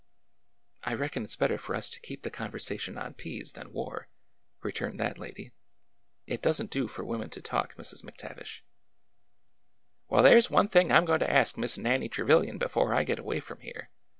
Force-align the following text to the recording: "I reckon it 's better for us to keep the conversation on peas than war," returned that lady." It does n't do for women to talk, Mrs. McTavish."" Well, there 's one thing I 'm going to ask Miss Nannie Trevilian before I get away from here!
"I 0.81 0.95
reckon 0.95 1.21
it 1.23 1.29
's 1.29 1.35
better 1.35 1.59
for 1.59 1.75
us 1.75 1.87
to 1.91 1.99
keep 1.99 2.23
the 2.23 2.31
conversation 2.31 2.97
on 2.97 3.13
peas 3.13 3.51
than 3.51 3.71
war," 3.71 4.07
returned 4.63 4.99
that 4.99 5.19
lady." 5.19 5.51
It 6.33 6.41
does 6.41 6.59
n't 6.59 6.71
do 6.71 6.87
for 6.87 7.03
women 7.05 7.29
to 7.29 7.39
talk, 7.39 7.75
Mrs. 7.75 8.03
McTavish."" 8.03 8.61
Well, 10.09 10.23
there 10.23 10.41
's 10.41 10.49
one 10.49 10.69
thing 10.69 10.91
I 10.91 10.97
'm 10.97 11.05
going 11.05 11.19
to 11.19 11.31
ask 11.31 11.55
Miss 11.55 11.77
Nannie 11.77 12.09
Trevilian 12.09 12.57
before 12.57 12.95
I 12.95 13.03
get 13.03 13.19
away 13.19 13.41
from 13.41 13.59
here! 13.59 13.91